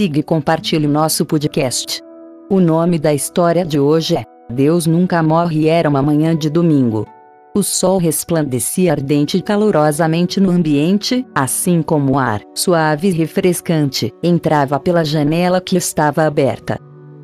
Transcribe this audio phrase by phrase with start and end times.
[0.00, 2.00] siga e compartilhe nosso podcast.
[2.48, 7.06] O nome da história de hoje é Deus Nunca Morre era uma manhã de domingo.
[7.54, 14.10] O sol resplandecia ardente e calorosamente no ambiente, assim como o ar, suave e refrescante,
[14.22, 16.78] entrava pela janela que estava aberta.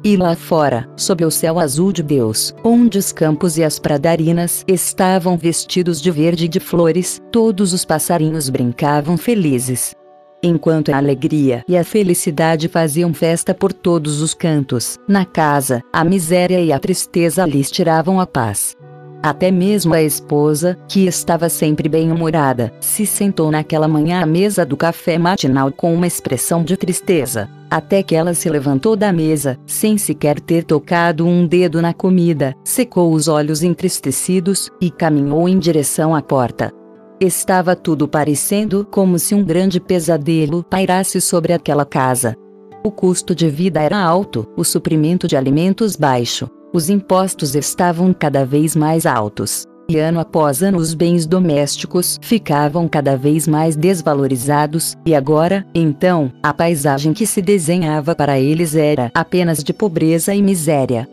[0.04, 4.62] E lá fora, sob o céu azul de Deus, onde os campos e as pradarinas
[4.68, 9.97] estavam vestidos de verde e de flores, todos os passarinhos brincavam felizes.
[10.42, 16.04] Enquanto a alegria e a felicidade faziam festa por todos os cantos, na casa, a
[16.04, 18.76] miséria e a tristeza lhes tiravam a paz.
[19.22, 24.76] Até mesmo a esposa, que estava sempre bem-humorada, se sentou naquela manhã à mesa do
[24.76, 27.48] café matinal com uma expressão de tristeza.
[27.68, 32.54] Até que ela se levantou da mesa, sem sequer ter tocado um dedo na comida,
[32.62, 36.73] secou os olhos entristecidos e caminhou em direção à porta.
[37.19, 42.37] Estava tudo parecendo como se um grande pesadelo pairasse sobre aquela casa.
[42.85, 48.45] O custo de vida era alto, o suprimento de alimentos baixo, os impostos estavam cada
[48.45, 49.65] vez mais altos.
[49.88, 56.30] E ano após ano os bens domésticos ficavam cada vez mais desvalorizados, e agora, então,
[56.43, 61.09] a paisagem que se desenhava para eles era apenas de pobreza e miséria.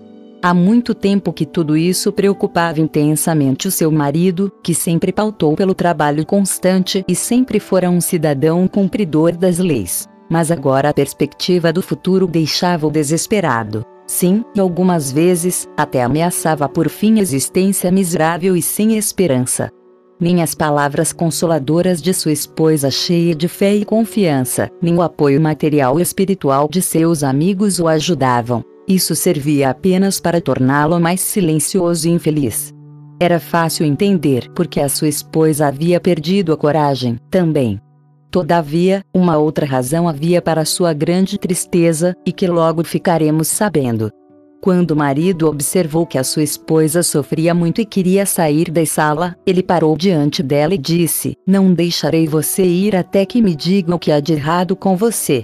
[0.46, 5.74] Há muito tempo que tudo isso preocupava intensamente o seu marido, que sempre pautou pelo
[5.74, 10.06] trabalho constante e sempre fora um cidadão cumpridor das leis.
[10.30, 13.86] Mas agora a perspectiva do futuro deixava-o desesperado.
[14.06, 19.72] Sim, e algumas vezes, até ameaçava por fim existência miserável e sem esperança.
[20.20, 25.40] Nem as palavras consoladoras de sua esposa cheia de fé e confiança, nem o apoio
[25.40, 28.62] material e espiritual de seus amigos o ajudavam.
[28.88, 32.74] Isso servia apenas para torná-lo mais silencioso e infeliz.
[33.20, 37.80] Era fácil entender porque a sua esposa havia perdido a coragem, também.
[38.30, 44.10] Todavia, uma outra razão havia para sua grande tristeza, e que logo ficaremos sabendo.
[44.60, 49.36] Quando o marido observou que a sua esposa sofria muito e queria sair da sala,
[49.46, 54.00] ele parou diante dela e disse: Não deixarei você ir até que me digam o
[54.00, 55.44] que há de errado com você.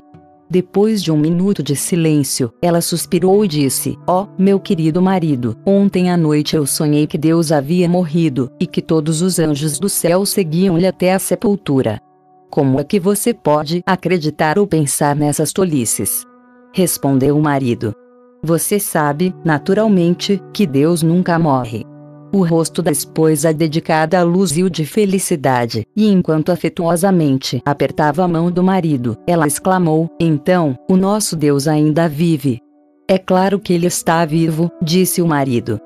[0.52, 5.56] Depois de um minuto de silêncio, ela suspirou e disse: Ó, oh, meu querido marido,
[5.64, 9.88] ontem à noite eu sonhei que Deus havia morrido, e que todos os anjos do
[9.88, 12.02] céu seguiam-lhe até a sepultura.
[12.50, 16.26] Como é que você pode acreditar ou pensar nessas tolices?
[16.74, 17.94] Respondeu o marido.
[18.42, 21.86] Você sabe, naturalmente, que Deus nunca morre.
[22.32, 28.62] O rosto da esposa dedicada luziu de felicidade, e enquanto afetuosamente apertava a mão do
[28.62, 32.60] marido, ela exclamou: Então, o nosso Deus ainda vive.
[33.08, 35.80] É claro que ele está vivo, disse o marido.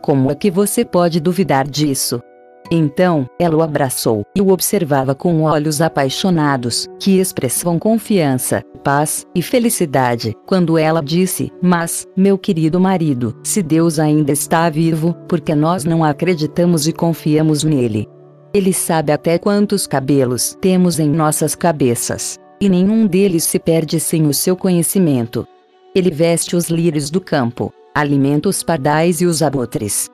[0.00, 2.22] Como é que você pode duvidar disso?
[2.70, 9.42] Então, ela o abraçou e o observava com olhos apaixonados, que expressavam confiança, paz e
[9.42, 15.84] felicidade, quando ela disse: Mas, meu querido marido, se Deus ainda está vivo, porque nós
[15.84, 18.08] não acreditamos e confiamos nele?
[18.54, 24.26] Ele sabe até quantos cabelos temos em nossas cabeças, e nenhum deles se perde sem
[24.26, 25.46] o seu conhecimento.
[25.92, 30.08] Ele veste os lírios do campo, alimenta os pardais e os abutres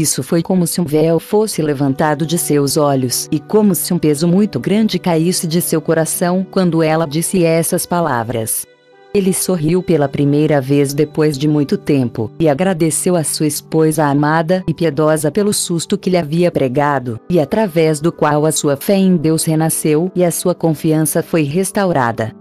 [0.00, 3.98] isso foi como se um véu fosse levantado de seus olhos e como se um
[3.98, 8.66] peso muito grande caísse de seu coração quando ela disse essas palavras.
[9.14, 14.62] Ele sorriu pela primeira vez depois de muito tempo e agradeceu a sua esposa amada
[14.68, 18.96] e piedosa pelo susto que lhe havia pregado, e através do qual a sua fé
[18.96, 22.32] em Deus renasceu e a sua confiança foi restaurada.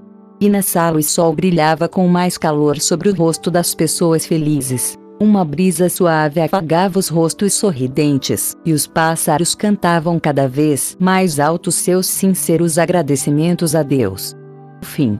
[0.41, 4.97] E na sala o sol brilhava com mais calor sobre o rosto das pessoas felizes.
[5.19, 11.71] Uma brisa suave afagava os rostos sorridentes, e os pássaros cantavam cada vez mais alto
[11.71, 14.35] seus sinceros agradecimentos a Deus.
[14.83, 15.19] Fim.